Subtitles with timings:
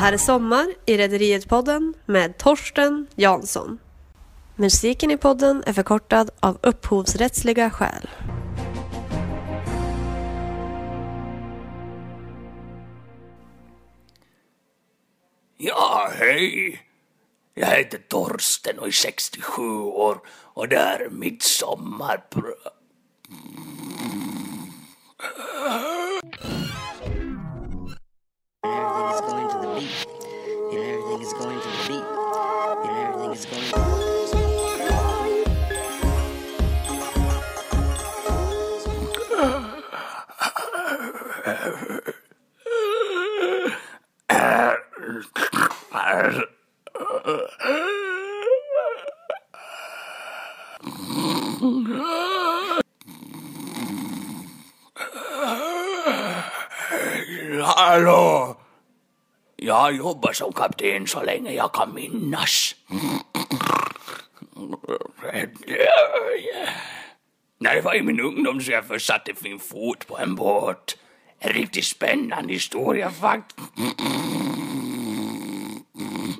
[0.00, 3.78] här är Sommar i Rederiet-podden med Torsten Jansson.
[4.56, 8.08] Musiken i podden är förkortad av upphovsrättsliga skäl.
[15.56, 16.80] Ja, hej.
[17.54, 22.79] Jag heter Torsten och är 67 år och det här är mitt sommarprogram.
[57.62, 58.56] Hallå!
[59.56, 62.74] Jag har jobbat som kapten så länge jag kan minnas.
[67.58, 70.96] När det var i min ungdom så jag först satte min fot på en båt.
[71.42, 73.68] En riktigt spännande historia faktiskt.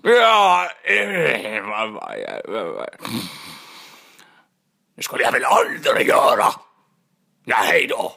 [0.03, 1.65] Ja, eh?
[4.97, 6.47] Det skulle jag väl aldrig göra.
[7.45, 8.13] Ja, hej då.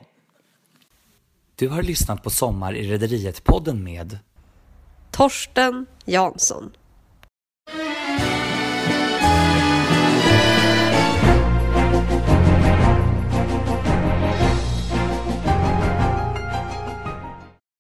[1.56, 4.20] Du har lyssnat på Sommar i Rederiet-podden med
[5.12, 6.72] Torsten Jansson.